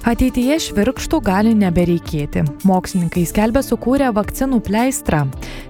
[0.00, 2.40] Ateityje švirkštų gali nebereikėti.
[2.64, 5.26] Mokslininkai skelbia sukūrę vakcinų pleistrą.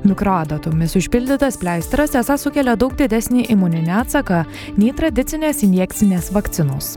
[0.07, 4.45] Mikroadatomis užpildytas pleistras esą sukelia daug didesnį imuninį atsaką
[4.79, 6.93] nei tradicinės injekcinės vakcinos.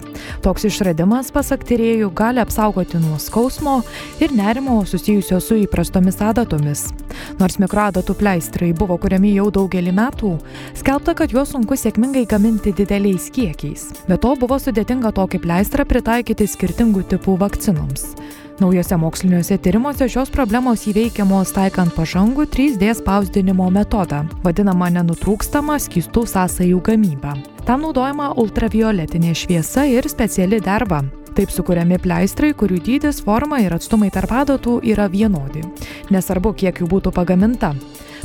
[0.46, 3.80] Toks išradimas, pasak tyriejų, gali apsaugoti nuo skausmo
[4.22, 6.86] ir nerimo susijusio su įprastomis adatomis.
[7.42, 10.36] Nors mikroadatų pleistrai buvo kuriami jau daugelį metų,
[10.78, 13.90] skelbta, kad juos sunku sėkmingai gaminti dideliais kiekiais.
[14.06, 18.14] Be to buvo sudėtinga tokį pleistrą pritaikyti skirtingų tipų vakcinoms.
[18.60, 26.84] Naujose moksliniuose tyrimuose šios problemos įveikiamos taikant pažangų 3D spausdinimo metodą, vadinamą nenutrūkstamą skystų sąsajų
[26.86, 27.34] gamybą.
[27.66, 31.02] Tam naudojama ultravioletinė šviesa ir speciali derva.
[31.34, 35.64] Taip sukūriami pleistrai, kurių dydis, forma ir atstumai tarp adatų yra vienodi.
[36.14, 37.72] Nesvarbu, kiek jų būtų pagaminta.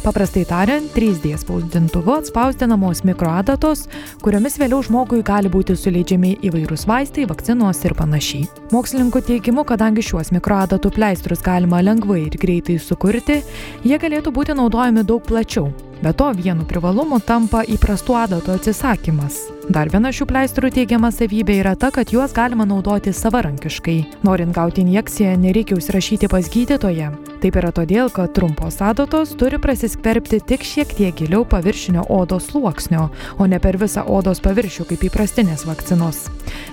[0.04, 3.86] Paprastai tariant, 3D spausdintuvu atspausdinamos mikroadatos,
[4.22, 8.46] kuriomis vėliau žmogui gali būti suleidžiami įvairūs vaistai, vakcinos ir panašiai.
[8.72, 13.42] Mokslininkų teigimu, kadangi šiuos mikroadatų pleistrus galima lengvai ir greitai sukurti,
[13.82, 15.72] jie galėtų būti naudojami daug plačiau.
[16.02, 19.40] Be to, vienu privalumu tampa įprastų adatų atsisakymas.
[19.66, 23.98] Dar viena šių pleistrų teigiama savybė yra ta, kad juos galima naudoti savarankiškai.
[24.22, 27.10] Norint gauti injekciją, nereikia užsirašyti pas gydytoją.
[27.38, 33.04] Taip yra todėl, kad trumpos adatos turi prasiskverbti tik šiek tiek giliau paviršinio odos sluoksnio,
[33.38, 36.24] o ne per visą odos paviršių kaip įprastinės vakcinos.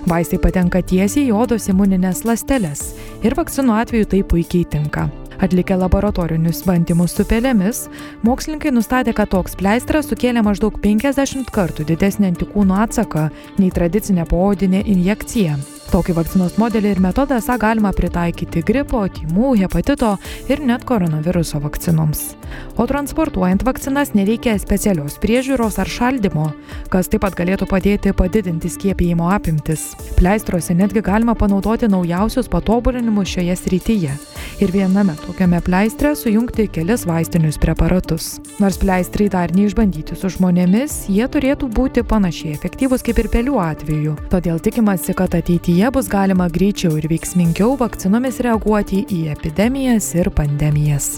[0.10, 2.88] Vaistai patenka tiesiai į odos imuninės ląsteles
[3.22, 5.06] ir vakcinų atveju tai puikiai tinka.
[5.38, 7.86] Atlikę laboratorinius bandymus su pelėmis,
[8.26, 14.86] mokslininkai nustatė, kad toks pleistras sukėlė maždaug 50 kartų didesnį antikūnų atsaką nei tradicinė poodinė
[14.88, 15.60] injekcija.
[15.96, 20.10] Tokį vakcinos modelį ir metodą esą galima pritaikyti gripo, tymų, hepatito
[20.52, 22.34] ir net koronaviruso vakcinoms.
[22.76, 26.50] O transportuojant vakcinas nereikia specialios priežiūros ar šaldymo,
[26.92, 29.94] kas taip pat galėtų padėti padidinti skiepijimo apimtis.
[30.20, 34.18] Pleistruose netgi galima panaudoti naujausius patobulinimus šioje srityje
[34.64, 38.36] ir viename tokiame pleistre sujungti kelis vaistinius preparatus.
[38.60, 44.16] Nors pleistrai dar neišbandyti su žmonėmis, jie turėtų būti panašiai efektyvūs kaip ir pelių atveju.
[44.32, 51.18] Todėl tikimasi, kad ateityje bus galima greičiau ir veiksmingiau vakcinomis reaguoti į epidemijas ir pandemijas.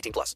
[0.01, 0.29] 18 plus.